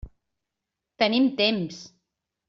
[1.03, 1.83] Tenim temps.